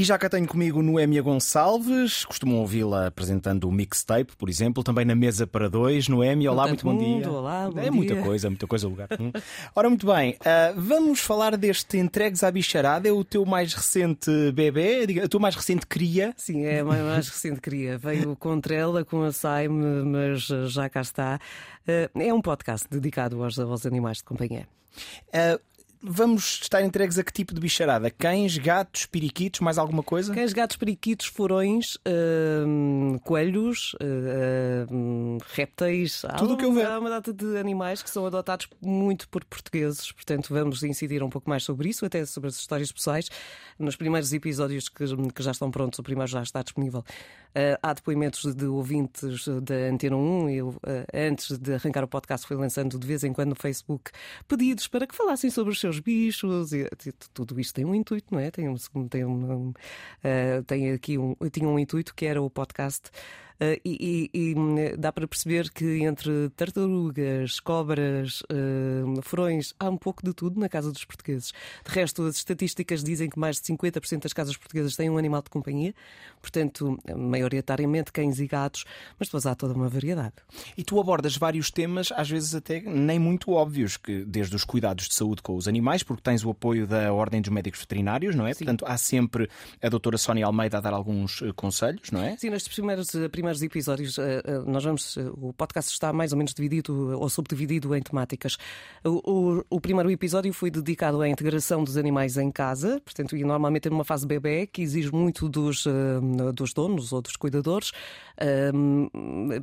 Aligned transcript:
E 0.00 0.04
já 0.04 0.16
cá 0.16 0.30
tenho 0.30 0.48
comigo 0.48 0.80
Noémia 0.80 1.20
Gonçalves, 1.20 2.24
costumam 2.24 2.56
ouvi-la 2.60 3.08
apresentando 3.08 3.68
o 3.68 3.70
mixtape, 3.70 4.34
por 4.34 4.48
exemplo, 4.48 4.82
também 4.82 5.04
na 5.04 5.14
mesa 5.14 5.46
para 5.46 5.68
dois. 5.68 6.08
Noémia, 6.08 6.50
olá, 6.50 6.66
muito 6.68 6.86
bom 6.86 6.94
mundo, 6.94 7.18
dia. 7.18 7.30
Olá, 7.30 7.70
bom 7.70 7.78
é 7.78 7.82
dia. 7.82 7.92
muita 7.92 8.16
coisa, 8.16 8.48
muita 8.48 8.66
coisa 8.66 8.86
o 8.86 8.90
lugar. 8.90 9.08
Ora, 9.76 9.90
muito 9.90 10.06
bem, 10.06 10.38
uh, 10.40 10.80
vamos 10.80 11.20
falar 11.20 11.54
deste 11.54 11.98
Entregues 11.98 12.42
à 12.42 12.50
Bicharada, 12.50 13.10
é 13.10 13.12
o 13.12 13.22
teu 13.22 13.44
mais 13.44 13.74
recente 13.74 14.30
bebê, 14.52 15.06
a 15.22 15.28
tua 15.28 15.38
mais 15.38 15.54
recente 15.54 15.86
cria. 15.86 16.32
Sim, 16.34 16.64
é 16.64 16.80
a 16.80 16.84
mais 16.86 17.28
recente 17.28 17.60
cria. 17.60 17.98
Veio 17.98 18.34
com 18.36 18.58
trela, 18.58 19.04
com 19.04 19.22
a 19.22 19.32
Saime, 19.32 19.84
mas 20.06 20.46
já 20.72 20.88
cá 20.88 21.02
está. 21.02 21.38
Uh, 21.86 22.18
é 22.18 22.32
um 22.32 22.40
podcast 22.40 22.88
dedicado 22.90 23.44
aos, 23.44 23.58
aos 23.58 23.84
animais 23.84 24.16
de 24.16 24.24
companhia. 24.24 24.66
Uh, 25.28 25.60
vamos 26.02 26.60
estar 26.62 26.82
entregues 26.82 27.18
a 27.18 27.24
que 27.24 27.32
tipo 27.32 27.54
de 27.54 27.60
bicharada? 27.60 28.10
Cães, 28.10 28.56
gatos, 28.56 29.06
periquitos, 29.06 29.60
mais 29.60 29.78
alguma 29.78 30.02
coisa? 30.02 30.34
Cães, 30.34 30.52
gatos, 30.52 30.76
periquitos, 30.76 31.26
furões, 31.26 31.96
uh, 31.96 33.20
coelhos, 33.20 33.94
uh, 33.94 35.38
répteis. 35.52 36.22
Tudo 36.38 36.54
o 36.54 36.56
que 36.56 36.64
eu 36.64 36.72
vejo. 36.72 36.88
Há 36.88 36.98
uma 36.98 37.10
data 37.10 37.32
de 37.32 37.56
animais 37.58 38.02
que 38.02 38.10
são 38.10 38.26
adotados 38.26 38.68
muito 38.80 39.28
por 39.28 39.44
portugueses, 39.44 40.10
portanto 40.12 40.48
vamos 40.52 40.82
incidir 40.82 41.22
um 41.22 41.30
pouco 41.30 41.48
mais 41.48 41.62
sobre 41.62 41.88
isso, 41.88 42.04
até 42.04 42.24
sobre 42.24 42.48
as 42.48 42.56
histórias 42.56 42.90
pessoais. 42.90 43.28
Nos 43.80 43.96
primeiros 43.96 44.30
episódios 44.32 44.90
que, 44.90 45.04
que 45.34 45.42
já 45.42 45.52
estão 45.52 45.70
prontos, 45.70 45.98
o 45.98 46.02
primeiro 46.02 46.30
já 46.30 46.42
está 46.42 46.62
disponível. 46.62 47.00
Uh, 47.00 47.78
há 47.82 47.94
depoimentos 47.94 48.54
de 48.54 48.66
ouvintes 48.66 49.48
da 49.62 49.74
Antena 49.90 50.16
1. 50.16 50.50
Eu, 50.50 50.76
antes 51.14 51.58
de 51.58 51.74
arrancar 51.74 52.04
o 52.04 52.08
podcast, 52.08 52.46
fui 52.46 52.56
lançando 52.56 52.98
de 52.98 53.06
vez 53.06 53.24
em 53.24 53.32
quando 53.32 53.48
no 53.48 53.56
Facebook 53.56 54.10
pedidos 54.46 54.86
para 54.86 55.06
que 55.06 55.14
falassem 55.14 55.50
sobre 55.50 55.72
os 55.72 55.80
seus 55.80 55.98
bichos 55.98 56.74
e 56.74 56.86
tudo 57.32 57.58
isto 57.58 57.74
tem 57.74 57.86
um 57.86 57.94
intuito, 57.94 58.26
não 58.30 58.38
é? 58.38 58.50
Tem, 58.50 58.68
um, 58.68 58.76
tem, 59.08 59.24
um, 59.24 59.70
uh, 59.70 60.62
tem 60.66 60.92
aqui 60.92 61.16
um, 61.16 61.34
tinha 61.50 61.66
um 61.66 61.78
intuito 61.78 62.14
que 62.14 62.26
era 62.26 62.40
o 62.42 62.50
podcast. 62.50 63.10
Uh, 63.60 63.78
e, 63.84 64.30
e, 64.32 64.54
e, 64.54 64.96
dá 64.96 65.12
para 65.12 65.28
perceber 65.28 65.70
que 65.70 66.02
entre 66.02 66.48
tartarugas, 66.56 67.60
cobras, 67.60 68.40
uh, 68.42 69.20
furões, 69.20 69.74
há 69.78 69.90
um 69.90 69.98
pouco 69.98 70.24
de 70.24 70.32
tudo 70.32 70.58
na 70.58 70.66
casa 70.66 70.90
dos 70.90 71.04
portugueses. 71.04 71.52
De 71.84 71.92
resto, 71.92 72.22
as 72.22 72.36
estatísticas 72.36 73.04
dizem 73.04 73.28
que 73.28 73.38
mais 73.38 73.60
de 73.60 73.66
50% 73.66 74.22
das 74.22 74.32
casas 74.32 74.56
portuguesas 74.56 74.96
têm 74.96 75.10
um 75.10 75.18
animal 75.18 75.42
de 75.42 75.50
companhia, 75.50 75.94
portanto, 76.40 76.98
maioritariamente 77.14 78.10
cães 78.12 78.40
e 78.40 78.46
gatos, 78.46 78.86
mas 79.18 79.28
depois 79.28 79.44
há 79.44 79.54
toda 79.54 79.74
uma 79.74 79.90
variedade. 79.90 80.36
E 80.74 80.82
tu 80.82 80.98
abordas 80.98 81.36
vários 81.36 81.70
temas, 81.70 82.10
às 82.16 82.30
vezes 82.30 82.54
até 82.54 82.80
nem 82.80 83.18
muito 83.18 83.52
óbvios, 83.52 83.98
que 83.98 84.24
desde 84.24 84.56
os 84.56 84.64
cuidados 84.64 85.06
de 85.06 85.14
saúde 85.14 85.42
com 85.42 85.54
os 85.54 85.68
animais, 85.68 86.02
porque 86.02 86.22
tens 86.22 86.42
o 86.46 86.50
apoio 86.50 86.86
da 86.86 87.12
Ordem 87.12 87.42
dos 87.42 87.50
Médicos 87.50 87.80
Veterinários, 87.80 88.34
não 88.34 88.46
é? 88.46 88.54
Sim. 88.54 88.64
Portanto, 88.64 88.86
há 88.88 88.96
sempre 88.96 89.50
a 89.82 89.88
doutora 89.90 90.16
Sónia 90.16 90.46
Almeida 90.46 90.78
a 90.78 90.80
dar 90.80 90.94
alguns 90.94 91.42
conselhos, 91.56 92.10
não 92.10 92.22
é? 92.22 92.38
Sim, 92.38 92.48
nestes 92.48 92.72
primeiros, 92.72 93.14
primeiros 93.50 93.62
episódios, 93.62 94.16
nós 94.66 94.84
vamos. 94.84 95.16
O 95.16 95.52
podcast 95.52 95.90
está 95.92 96.12
mais 96.12 96.32
ou 96.32 96.38
menos 96.38 96.54
dividido 96.54 97.18
ou 97.18 97.28
subdividido 97.28 97.94
em 97.94 98.02
temáticas. 98.02 98.56
O, 99.04 99.58
o, 99.58 99.64
o 99.70 99.80
primeiro 99.80 100.10
episódio 100.10 100.52
foi 100.52 100.70
dedicado 100.70 101.20
à 101.20 101.28
integração 101.28 101.82
dos 101.82 101.96
animais 101.96 102.36
em 102.36 102.50
casa, 102.50 103.00
portanto, 103.04 103.36
e 103.36 103.44
normalmente 103.44 103.88
é 103.88 103.90
numa 103.90 104.04
fase 104.04 104.26
bebê 104.26 104.66
que 104.66 104.82
exige 104.82 105.12
muito 105.12 105.48
dos, 105.48 105.84
dos 106.54 106.72
donos 106.72 107.12
ou 107.12 107.20
dos 107.20 107.36
cuidadores, 107.36 107.92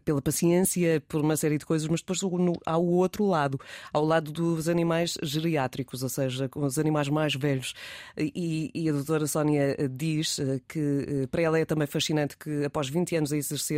pela 0.03 0.21
paciência, 0.21 1.01
por 1.07 1.21
uma 1.21 1.37
série 1.37 1.57
de 1.57 1.65
coisas, 1.65 1.87
mas 1.87 2.01
depois 2.01 2.19
há 2.65 2.77
o 2.77 2.87
outro 2.87 3.25
lado, 3.25 3.59
ao 3.93 4.03
lado 4.03 4.31
dos 4.31 4.67
animais 4.67 5.17
geriátricos, 5.21 6.03
ou 6.03 6.09
seja, 6.09 6.49
com 6.49 6.65
os 6.65 6.77
animais 6.77 7.07
mais 7.09 7.33
velhos. 7.35 7.73
E, 8.17 8.69
e 8.73 8.89
a 8.89 8.91
doutora 8.91 9.27
Sónia 9.27 9.75
diz 9.89 10.39
que 10.67 11.27
para 11.31 11.41
ela 11.41 11.59
é 11.59 11.65
também 11.65 11.87
fascinante 11.87 12.37
que 12.37 12.65
após 12.65 12.89
20 12.89 13.15
anos 13.15 13.31
a 13.31 13.37
exercer 13.37 13.76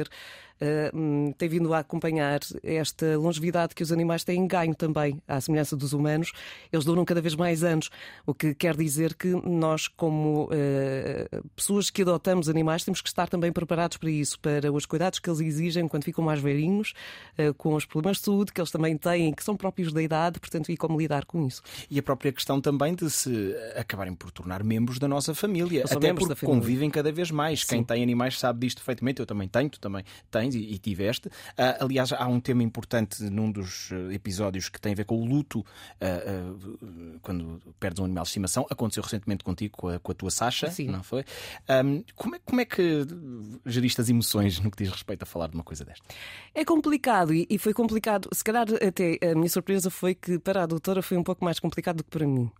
Uh, 0.61 1.33
tem 1.37 1.47
vindo 1.47 1.73
a 1.73 1.79
acompanhar 1.79 2.41
esta 2.61 3.17
longevidade 3.17 3.73
que 3.73 3.81
os 3.81 3.93
animais 3.93 4.25
têm 4.25 4.45
ganho 4.45 4.75
também, 4.75 5.21
à 5.25 5.39
semelhança 5.39 5.75
dos 5.75 5.93
humanos. 5.93 6.33
Eles 6.71 6.83
duram 6.83 7.05
cada 7.05 7.21
vez 7.21 7.33
mais 7.33 7.63
anos, 7.63 7.89
o 8.25 8.33
que 8.33 8.53
quer 8.53 8.75
dizer 8.75 9.13
que 9.13 9.29
nós, 9.29 9.87
como 9.87 10.45
uh, 10.45 11.49
pessoas 11.55 11.89
que 11.89 12.01
adotamos 12.01 12.49
animais, 12.49 12.83
temos 12.83 12.99
que 12.99 13.07
estar 13.07 13.29
também 13.29 13.53
preparados 13.53 13.95
para 13.95 14.09
isso, 14.09 14.37
para 14.39 14.69
os 14.69 14.85
cuidados 14.85 15.19
que 15.19 15.29
eles 15.29 15.39
exigem 15.39 15.87
quando 15.87 16.03
ficam 16.03 16.23
mais 16.25 16.41
velhinhos, 16.41 16.93
uh, 17.37 17.53
com 17.53 17.73
os 17.73 17.85
problemas 17.85 18.17
de 18.17 18.25
saúde 18.25 18.51
que 18.51 18.59
eles 18.59 18.71
também 18.71 18.97
têm, 18.97 19.33
que 19.33 19.43
são 19.43 19.55
próprios 19.55 19.93
da 19.93 20.03
idade, 20.03 20.41
portanto, 20.41 20.69
e 20.69 20.75
como 20.75 20.99
lidar 20.99 21.23
com 21.23 21.47
isso. 21.47 21.61
E 21.89 21.97
a 21.97 22.03
própria 22.03 22.33
questão 22.33 22.59
também 22.59 22.93
de 22.93 23.09
se 23.09 23.55
acabarem 23.77 24.13
por 24.13 24.29
tornar 24.29 24.61
membros 24.61 24.99
da 24.99 25.07
nossa 25.07 25.33
família, 25.33 25.85
até 25.85 26.13
porque 26.13 26.35
família. 26.35 26.59
convivem 26.59 26.89
cada 26.89 27.13
vez 27.13 27.31
mais. 27.31 27.61
Sim. 27.61 27.67
Quem 27.67 27.83
tem 27.85 28.03
animais 28.03 28.37
sabe 28.37 28.59
disto 28.59 28.79
perfeitamente, 28.79 29.21
eu 29.21 29.25
também 29.25 29.47
tenho, 29.47 29.69
também 29.89 30.03
tens 30.29 30.55
e, 30.55 30.59
e 30.59 30.77
tiveste. 30.77 31.27
Uh, 31.27 31.83
aliás, 31.83 32.13
há 32.13 32.27
um 32.27 32.39
tema 32.39 32.63
importante 32.63 33.23
num 33.23 33.51
dos 33.51 33.89
episódios 34.11 34.69
que 34.69 34.79
tem 34.79 34.93
a 34.93 34.95
ver 34.95 35.05
com 35.05 35.19
o 35.19 35.25
luto 35.25 35.59
uh, 35.59 35.63
uh, 36.85 37.19
quando 37.21 37.59
perdes 37.79 37.99
um 37.99 38.05
animal 38.05 38.23
de 38.23 38.29
estimação. 38.29 38.65
Aconteceu 38.69 39.03
recentemente 39.03 39.43
contigo 39.43 39.75
com 39.75 39.89
a, 39.89 39.99
com 39.99 40.11
a 40.11 40.15
tua 40.15 40.31
Sasha, 40.31 40.69
Sim. 40.69 40.87
não 40.87 41.03
foi? 41.03 41.23
Um, 41.69 42.03
como, 42.15 42.35
é, 42.35 42.39
como 42.45 42.61
é 42.61 42.65
que 42.65 43.05
geriste 43.65 44.01
as 44.01 44.09
emoções 44.09 44.59
no 44.59 44.69
que 44.71 44.83
diz 44.83 44.91
respeito 44.91 45.23
a 45.23 45.25
falar 45.25 45.47
de 45.47 45.55
uma 45.55 45.63
coisa 45.63 45.83
desta? 45.83 46.05
É 46.53 46.63
complicado 46.63 47.33
e, 47.33 47.47
e 47.49 47.57
foi 47.57 47.73
complicado. 47.73 48.29
Se 48.31 48.43
calhar 48.43 48.67
até 48.85 49.17
a 49.27 49.35
minha 49.35 49.49
surpresa 49.49 49.89
foi 49.89 50.13
que 50.13 50.37
para 50.39 50.63
a 50.63 50.65
doutora 50.65 51.01
foi 51.01 51.17
um 51.17 51.23
pouco 51.23 51.43
mais 51.43 51.59
complicado 51.59 51.97
do 51.97 52.03
que 52.03 52.09
para 52.09 52.27
mim. 52.27 52.51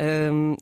Um, 0.00 0.56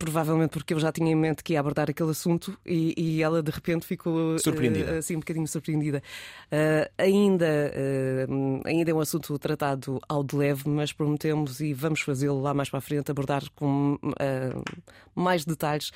provavelmente 0.00 0.52
porque 0.52 0.72
eu 0.72 0.80
já 0.80 0.90
tinha 0.90 1.12
em 1.12 1.14
mente 1.14 1.44
que 1.44 1.52
ia 1.52 1.60
abordar 1.60 1.90
aquele 1.90 2.10
assunto 2.10 2.58
e, 2.64 2.94
e 2.96 3.22
ela 3.22 3.42
de 3.42 3.50
repente 3.50 3.86
ficou 3.86 4.38
Surpreendida. 4.38 4.94
uh, 4.94 4.98
assim 4.98 5.14
um 5.14 5.20
bocadinho 5.20 5.46
surpreendida. 5.46 6.02
Uh, 6.46 6.90
ainda, 6.96 7.70
uh, 8.26 8.62
ainda 8.64 8.90
é 8.90 8.94
um 8.94 9.00
assunto 9.00 9.38
tratado 9.38 10.00
ao 10.08 10.24
de 10.24 10.34
leve, 10.34 10.62
mas 10.70 10.90
prometemos 10.90 11.60
e 11.60 11.74
vamos 11.74 12.00
fazê-lo 12.00 12.40
lá 12.40 12.54
mais 12.54 12.70
para 12.70 12.78
a 12.78 12.80
frente, 12.80 13.10
abordar 13.10 13.42
com 13.54 13.98
mais 15.14 15.44
detalhes. 15.44 15.92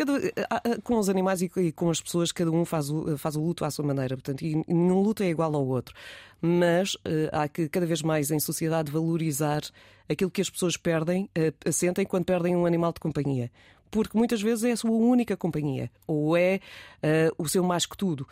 Cada, 0.00 0.80
com 0.82 0.98
os 0.98 1.10
animais 1.10 1.42
e 1.42 1.72
com 1.72 1.90
as 1.90 2.00
pessoas, 2.00 2.32
cada 2.32 2.50
um 2.50 2.64
faz 2.64 2.88
o, 2.90 3.18
faz 3.18 3.36
o 3.36 3.40
luto 3.40 3.66
à 3.66 3.70
sua 3.70 3.84
maneira, 3.84 4.16
portanto, 4.16 4.42
e 4.42 4.64
nenhum 4.66 5.02
luto 5.02 5.22
é 5.22 5.28
igual 5.28 5.54
ao 5.54 5.66
outro. 5.66 5.94
Mas 6.40 6.94
uh, 6.94 7.28
há 7.32 7.46
que 7.46 7.68
cada 7.68 7.84
vez 7.84 8.00
mais 8.00 8.30
em 8.30 8.40
sociedade 8.40 8.90
valorizar 8.90 9.60
aquilo 10.08 10.30
que 10.30 10.40
as 10.40 10.48
pessoas 10.48 10.76
perdem, 10.76 11.28
sentem 11.70 12.06
quando 12.06 12.24
perdem 12.24 12.56
um 12.56 12.64
animal 12.64 12.92
de 12.92 12.98
companhia. 13.00 13.50
Porque 13.90 14.16
muitas 14.16 14.40
vezes 14.40 14.64
é 14.64 14.72
a 14.72 14.76
sua 14.76 14.90
única 14.90 15.36
companhia, 15.36 15.90
ou 16.06 16.36
é 16.36 16.60
uh, 17.02 17.42
o 17.42 17.48
seu 17.48 17.64
mais 17.64 17.86
que 17.86 17.96
tudo. 17.96 18.26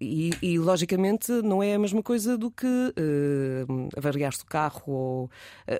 E, 0.00 0.30
e, 0.40 0.58
logicamente, 0.58 1.30
não 1.30 1.62
é 1.62 1.74
a 1.74 1.78
mesma 1.78 2.02
coisa 2.02 2.38
do 2.38 2.50
que 2.50 2.66
avariar-se 3.94 4.42
o 4.42 4.46
carro, 4.46 4.82
ou, 4.86 5.30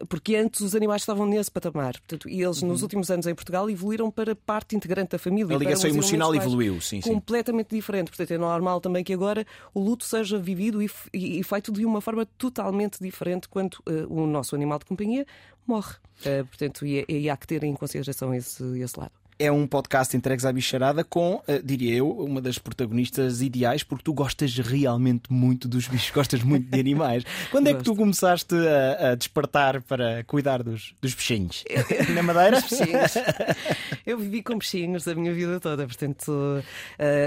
porque 0.07 0.37
antes 0.37 0.61
os 0.61 0.75
animais 0.75 1.01
estavam 1.01 1.25
nesse 1.25 1.51
patamar. 1.51 1.95
Portanto, 1.95 2.29
e 2.29 2.43
eles, 2.43 2.61
uhum. 2.61 2.69
nos 2.69 2.83
últimos 2.83 3.11
anos 3.11 3.27
em 3.27 3.35
Portugal, 3.35 3.71
evoluíram 3.71 4.11
para 4.11 4.37
parte 4.37 4.77
integrante 4.77 5.13
da 5.13 5.19
família. 5.19 5.57
A 5.57 5.59
ligação 5.59 5.89
emocional 5.89 6.35
evoluiu, 6.35 6.81
sim, 6.81 7.01
sim. 7.01 7.13
Completamente 7.13 7.75
diferente. 7.75 8.09
Portanto, 8.09 8.31
é 8.33 8.39
normal 8.39 8.81
também 8.81 9.03
que 9.03 9.13
agora 9.13 9.47
o 9.73 9.81
luto 9.81 10.05
seja 10.05 10.39
vivido 10.39 10.83
e, 10.83 10.91
e 11.13 11.43
feito 11.43 11.73
de 11.73 11.85
uma 11.85 12.01
forma 12.01 12.27
totalmente 12.37 12.99
diferente 13.01 13.49
quando 13.49 13.75
uh, 13.89 14.07
o 14.09 14.27
nosso 14.27 14.55
animal 14.55 14.79
de 14.79 14.85
companhia 14.85 15.27
morre. 15.71 15.95
Uh, 16.21 16.45
portanto, 16.47 16.85
e, 16.85 17.05
e, 17.09 17.31
há 17.31 17.37
que 17.37 17.47
ter 17.47 17.65
em 17.65 17.75
consideração 17.75 18.35
esse, 18.35 18.63
esse 18.79 18.99
lado. 18.99 19.13
É 19.39 19.51
um 19.51 19.67
podcast 19.67 20.15
entregues 20.15 20.45
à 20.45 20.53
bicharada 20.53 21.03
com, 21.03 21.37
uh, 21.37 21.63
diria 21.65 21.95
eu, 21.95 22.11
uma 22.11 22.43
das 22.43 22.59
protagonistas 22.59 23.41
ideais, 23.41 23.83
porque 23.83 24.05
tu 24.05 24.13
gostas 24.13 24.55
realmente 24.59 25.33
muito 25.33 25.67
dos 25.67 25.89
bichos, 25.89 26.11
gostas 26.15 26.43
muito 26.43 26.69
de 26.69 26.79
animais. 26.79 27.25
Quando 27.51 27.69
é 27.69 27.75
que 27.75 27.83
tu 27.83 27.97
começaste 27.97 28.55
a, 28.55 29.13
a 29.13 29.15
despertar 29.15 29.81
para 29.81 30.23
cuidar 30.25 30.63
dos, 30.63 30.95
dos 31.01 31.15
bichinhos? 31.15 31.65
Na 32.15 32.23
Madeira? 32.23 32.61
Bichinhos. 32.61 33.15
Eu 34.11 34.19
vivi 34.19 34.43
com 34.43 34.59
bichinhos 34.59 35.07
a 35.07 35.15
minha 35.15 35.33
vida 35.33 35.61
toda, 35.61 35.87
portanto, 35.87 36.33
uh, 36.33 36.63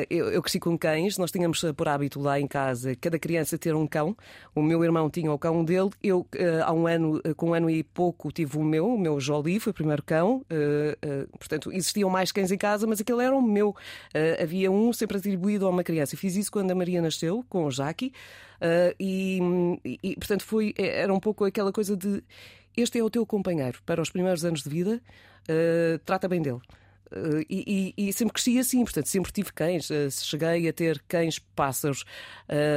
eu, 0.10 0.42
cresci 0.42 0.60
com 0.60 0.78
cães, 0.78 1.18
nós 1.18 1.32
tínhamos 1.32 1.64
por 1.78 1.88
hábito 1.88 2.20
lá 2.20 2.38
em 2.38 2.46
casa 2.46 2.94
cada 2.94 3.18
criança 3.18 3.58
ter 3.58 3.74
um 3.74 3.88
cão. 3.88 4.18
O 4.54 4.62
meu 4.62 4.84
irmão 4.84 5.10
tinha 5.10 5.32
o 5.32 5.40
cão 5.40 5.64
dele, 5.64 5.92
eu 6.04 6.20
uh, 6.20 6.64
há 6.66 6.74
um 6.74 6.86
ano, 6.86 7.22
com 7.38 7.52
um 7.52 7.54
ano 7.54 7.70
e 7.70 7.84
pouco, 7.84 8.34
tive 8.34 8.58
o 8.58 8.64
meu, 8.66 8.86
o 8.86 9.00
meu 9.00 9.18
Jolie, 9.18 9.62
foi 9.62 9.72
o 9.72 9.74
primeiro 9.74 10.04
cão. 10.04 10.46
portanto, 11.40 11.72
existiam 11.72 12.10
mais 12.10 12.34
cães 12.34 12.52
em 12.52 12.58
casa, 12.58 12.86
mas 12.86 13.00
aquele 13.00 13.24
era 13.24 13.34
o 13.34 13.42
meu. 13.42 13.74
Havia 14.42 14.70
um 14.70 14.92
sempre 14.92 15.16
atribuído 15.18 15.66
a 15.66 15.70
uma 15.70 15.86
criança. 15.86 16.16
Eu 16.16 16.20
fiz 16.20 16.36
isso 16.36 16.52
quando 16.52 16.70
a 16.70 16.76
Maria 16.76 17.02
nasceu, 17.02 17.46
com 17.48 17.64
o 17.66 17.72
Jackie, 17.72 18.12
e, 19.00 19.40
e, 20.04 20.16
portanto 20.16 20.44
foi, 20.44 20.74
era 20.78 21.14
um 21.14 21.20
pouco 21.20 21.46
aquela 21.46 21.72
coisa 21.72 21.96
de 21.96 22.22
este 22.76 23.00
é 23.00 23.04
o 23.04 23.10
teu 23.10 23.26
companheiro 23.26 23.80
para 23.86 24.02
os 24.02 24.10
primeiros 24.10 24.44
anos 24.44 24.64
de 24.64 24.70
vida, 24.70 25.02
uh, 25.50 26.00
trata 26.06 26.28
bem 26.28 26.42
dele. 26.42 26.62
Uh, 27.12 27.46
e, 27.48 27.94
e, 27.96 28.08
e, 28.10 28.14
sempre 28.14 28.34
cresci 28.34 28.58
assim, 28.58 28.84
portanto, 28.84 29.08
sempre 29.08 29.32
tive 29.32 29.54
cães. 29.54 29.90
Uh, 29.90 30.10
cheguei 30.10 30.68
a 30.68 30.74
ter 30.74 31.04
cães, 31.08 31.38
pássaros. 31.38 32.04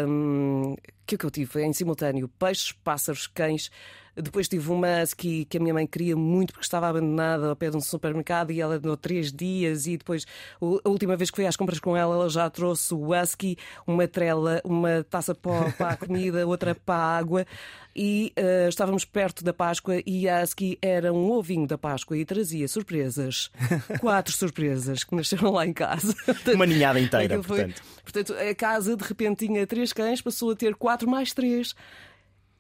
Um, 0.07 0.77
que 1.07 1.15
é 1.15 1.17
o 1.17 1.19
que 1.19 1.27
eu 1.27 1.31
tive 1.31 1.63
em 1.63 1.73
simultâneo? 1.73 2.29
Peixes, 2.29 2.73
pássaros, 2.73 3.27
cães. 3.27 3.71
Depois 4.17 4.49
tive 4.49 4.71
uma 4.71 5.03
husky 5.03 5.45
que 5.45 5.59
a 5.59 5.61
minha 5.61 5.75
mãe 5.75 5.87
queria 5.87 6.17
muito 6.17 6.53
porque 6.53 6.65
estava 6.65 6.89
abandonada 6.89 7.49
ao 7.49 7.57
pé 7.57 7.71
de 7.71 7.77
um 7.77 7.81
supermercado 7.81 8.51
e 8.51 8.61
ela 8.61 8.79
deu 8.79 8.97
três 8.97 9.33
dias. 9.33 9.87
E 9.87 9.97
depois, 9.97 10.27
a 10.61 10.89
última 10.89 11.17
vez 11.17 11.31
que 11.31 11.37
fui 11.37 11.47
às 11.47 11.57
compras 11.57 11.79
com 11.79 11.97
ela, 11.97 12.15
ela 12.15 12.29
já 12.29 12.49
trouxe 12.49 12.95
o 12.95 13.15
husky, 13.15 13.57
uma 13.87 14.09
trela, 14.09 14.61
uma 14.65 15.05
taça 15.05 15.35
para 15.35 15.91
a 15.91 15.97
comida, 15.99 16.47
outra 16.47 16.75
para 16.75 16.95
a 16.95 17.19
água. 17.19 17.47
E 17.95 18.33
uh, 18.39 18.69
estávamos 18.69 19.07
perto 19.07 19.43
da 19.43 19.55
Páscoa 19.55 20.03
e 20.07 20.29
a 20.29 20.43
husky 20.43 20.79
era 20.83 21.13
um 21.15 21.31
ovinho 21.31 21.67
da 21.67 21.79
Páscoa 21.79 22.17
e 22.19 22.25
trazia 22.27 22.69
surpresas. 22.69 23.51
Quatro 24.01 24.35
surpresas 24.35 25.03
que 25.03 25.15
nasceram 25.15 25.53
lá 25.53 25.67
em 25.67 25.73
casa. 25.73 26.15
Uma 26.55 26.67
ninhada 26.67 27.01
inteira, 27.01 27.39
portanto. 27.39 27.83
Portanto, 28.03 28.35
a 28.35 28.55
casa 28.55 28.97
de 28.97 29.03
repente 29.03 29.47
tinha 29.47 29.67
três 29.67 29.93
cães, 29.93 30.21
passou 30.21 30.51
a 30.51 30.57
ter 30.57 30.75
quatro 30.75 31.11
mais 31.11 31.33
três. 31.33 31.75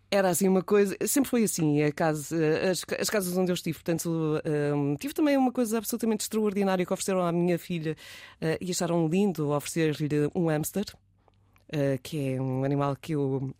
Era 0.08 0.28
assim 0.28 0.46
uma 0.46 0.62
coisa, 0.62 0.96
sempre 1.04 1.28
foi 1.28 1.42
assim, 1.42 1.82
a 1.82 1.90
casa, 1.90 2.36
as, 2.70 2.84
as 3.00 3.10
casas 3.10 3.36
onde 3.36 3.50
eu 3.50 3.54
estive. 3.54 3.74
Portanto, 3.74 4.40
um, 4.74 4.94
tive 4.96 5.12
também 5.12 5.36
uma 5.36 5.50
coisa 5.50 5.78
absolutamente 5.78 6.22
extraordinária 6.22 6.86
que 6.86 6.92
ofereceram 6.92 7.22
à 7.22 7.32
minha 7.32 7.58
filha 7.58 7.96
uh, 8.40 8.56
e 8.60 8.70
acharam 8.70 9.08
lindo 9.08 9.50
oferecer-lhe 9.50 10.30
um 10.34 10.46
hamster, 10.46 10.84
uh, 10.94 11.98
que 12.02 12.34
é 12.34 12.40
um 12.40 12.62
animal 12.62 12.94
que 12.94 13.12
eu 13.12 13.52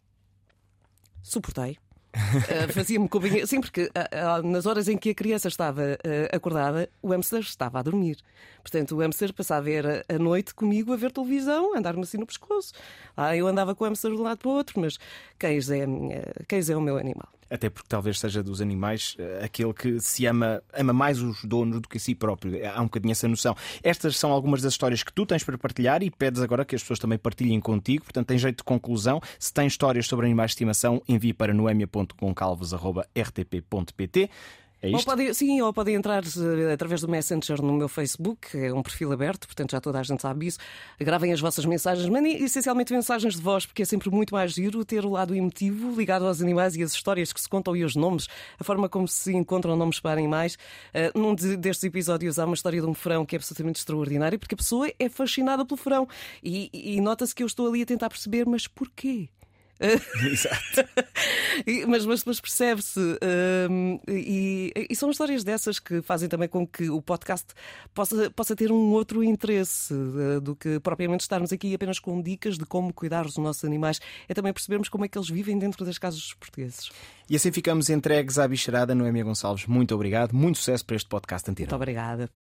suportei. 1.21 1.79
Uh, 2.17 2.73
Fazia-me 2.73 3.09
companhia. 3.09 3.47
Sim, 3.47 3.61
porque 3.61 3.83
uh, 3.85 4.41
uh, 4.41 4.47
nas 4.47 4.67
horas 4.67 4.89
em 4.89 4.97
que 4.97 5.11
a 5.11 5.15
criança 5.15 5.49
estava 5.49 5.99
acordada, 6.33 6.89
o 7.03 7.09
hamster 7.09 7.41
estava 7.41 7.79
a 7.79 7.83
dormir. 7.83 8.19
Portanto, 8.63 8.97
o 8.97 8.99
hamster 9.01 9.33
passava 9.33 9.61
a 9.61 9.63
ver 9.63 10.05
a 10.09 10.19
noite 10.19 10.55
comigo 10.55 10.93
a 10.93 10.97
ver 10.97 11.13
televisão, 11.13 11.77
andar-me 11.77 12.03
assim 12.03 12.19
no 12.19 12.27
pescoço. 12.27 12.73
Ah, 13.17 13.37
eu 13.37 13.47
andava 13.47 13.75
com 13.75 13.85
o 13.85 13.87
hamster 13.87 14.11
de 14.11 14.17
um 14.17 14.23
lado 14.23 14.39
para 14.39 14.49
o 14.49 14.53
outro, 14.53 14.81
mas 14.81 14.99
cães 15.39 15.71
é, 15.71 15.87
cães 16.49 16.71
é 16.71 16.77
o 16.77 16.81
meu 16.81 16.97
animal. 16.97 17.36
Até 17.51 17.71
porque 17.71 17.89
talvez 17.89 18.19
seja 18.19 18.43
dos 18.43 18.61
animais 18.61 19.15
eh, 19.19 19.45
aquele 19.45 19.73
que 19.73 20.01
se 20.01 20.27
ama, 20.27 20.61
ama 20.73 20.93
mais 20.93 21.23
os 21.23 21.45
donos 21.45 21.81
do 21.81 21.89
que 21.89 21.97
a 21.97 22.01
si 22.01 22.13
próprio. 22.15 22.59
Há 22.69 22.81
um 22.81 22.85
bocadinho 22.85 23.13
essa 23.13 23.29
noção. 23.29 23.57
Estas 23.83 24.17
são 24.17 24.33
algumas 24.33 24.63
das 24.63 24.73
histórias 24.73 25.03
que 25.03 25.13
tu 25.13 25.25
tens 25.25 25.45
para 25.45 25.57
partilhar 25.57 26.03
e 26.03 26.11
pedes 26.11 26.43
agora 26.43 26.65
que 26.65 26.75
as 26.75 26.83
pessoas 26.83 26.99
também 26.99 27.19
partilhem 27.19 27.61
contigo. 27.61 28.05
Portanto, 28.05 28.27
tem 28.27 28.39
jeito 28.39 28.59
de 28.59 28.65
conclusão. 28.65 29.21
Se 29.39 29.53
tem 29.53 29.67
histórias 29.67 30.07
sobre 30.07 30.27
animais 30.27 30.51
de 30.51 30.55
estimação, 30.55 31.01
envie 31.09 31.33
para 31.33 31.55
noemia.concalvos.rtp.pt. 31.55 34.31
É 34.87 34.91
isto? 34.91 34.99
Ou 35.11 35.17
pode, 35.17 35.35
sim, 35.35 35.61
ou 35.61 35.73
podem 35.73 35.97
entrar 35.97 36.23
uh, 36.23 36.73
através 36.73 37.01
do 37.01 37.09
Messenger 37.09 37.61
no 37.61 37.73
meu 37.73 37.89
Facebook, 37.89 38.57
é 38.57 38.73
um 38.73 38.83
perfil 38.83 39.11
aberto, 39.13 39.47
portanto 39.47 39.73
já 39.73 39.81
toda 39.81 39.99
a 39.99 40.03
gente 40.03 40.23
sabe 40.23 40.47
isso. 40.47 40.59
Gravem 41.01 41.33
as 41.33 41.41
vossas 41.41 41.65
mensagens, 41.65 42.09
mandem 42.09 42.43
essencialmente 42.43 42.93
mensagens 42.93 43.35
de 43.35 43.43
voz, 43.43 43.67
porque 43.67 43.83
é 43.83 43.85
sempre 43.85 44.09
muito 44.11 44.33
mais 44.33 44.53
giro 44.53 44.85
ter 44.85 45.05
o 45.05 45.11
lado 45.11 45.35
emotivo 45.35 45.93
ligado 45.97 46.27
aos 46.27 46.41
animais 46.41 46.77
e 46.77 46.83
as 46.83 46.93
histórias 46.93 47.33
que 47.33 47.41
se 47.41 47.49
contam 47.49 47.75
e 47.75 47.85
os 47.85 47.97
nomes, 47.97 48.29
a 48.61 48.65
forma 48.65 48.89
como 48.89 49.09
se 49.09 49.35
encontram 49.35 49.77
nomes 49.77 49.99
para 49.99 50.13
animais. 50.13 50.55
Uh, 50.95 51.19
num 51.19 51.35
de, 51.35 51.57
destes 51.57 51.85
episódios 51.85 52.39
há 52.39 52.45
uma 52.45 52.55
história 52.55 52.81
de 52.81 52.87
um 52.87 52.95
frão 52.95 53.27
que 53.27 53.35
é 53.35 53.39
absolutamente 53.39 53.81
extraordinária, 53.81 54.39
porque 54.39 54.55
a 54.55 54.59
pessoa 54.59 54.89
é 54.99 55.09
fascinada 55.09 55.65
pelo 55.65 55.77
frão 55.77 56.07
e, 56.43 56.71
e 56.73 57.01
nota-se 57.01 57.35
que 57.35 57.43
eu 57.43 57.47
estou 57.47 57.67
ali 57.67 57.83
a 57.83 57.87
tentar 57.87 58.09
perceber, 58.09 58.47
mas 58.47 58.69
porquê? 58.69 59.29
Exato. 60.31 60.89
mas, 61.87 62.07
mas, 62.07 62.25
mas 62.25 62.41
percebe-se. 62.41 63.01
Um, 63.71 64.01
e, 64.09 64.73
e, 64.91 64.97
são 64.97 65.11
histórias 65.11 65.45
dessas 65.45 65.79
que 65.79 66.01
fazem 66.03 66.29
também 66.29 66.49
com 66.49 66.67
que 66.67 66.89
o 66.89 67.03
podcast 67.03 67.47
possa, 67.95 68.31
possa 68.31 68.57
ter 68.57 68.73
um 68.73 68.93
outro 68.93 69.23
interesse 69.23 69.93
uh, 69.93 70.41
do 70.41 70.57
que 70.57 70.81
propriamente 70.81 71.23
estarmos 71.23 71.53
aqui 71.53 71.75
apenas 71.75 71.99
com 71.99 72.23
dicas 72.23 72.57
de 72.57 72.65
como 72.65 72.93
cuidar 72.93 73.25
dos 73.25 73.37
nossos 73.37 73.65
animais. 73.65 74.01
É 74.29 74.35
também 74.35 74.53
percebermos 74.53 74.89
como 74.89 75.05
é 75.05 75.09
que 75.09 75.19
eles 75.19 75.29
vivem 75.29 75.59
dentro 75.59 75.85
das 75.85 75.99
casas 75.99 76.21
dos 76.21 76.35
portugueses. 76.35 76.91
E 77.29 77.37
assim 77.37 77.53
ficamos 77.53 77.91
entregues 77.91 78.39
à 78.39 78.47
bicharada 78.47 78.95
Noémia 78.95 79.25
Gonçalves. 79.25 79.67
Muito 79.67 79.95
obrigado, 79.95 80.33
muito 80.33 80.59
sucesso 80.59 80.85
para 80.85 80.97
este 80.97 81.09
podcast 81.09 81.51
anterior. 81.51 81.71
Muito 81.71 81.77
obrigada. 81.77 82.31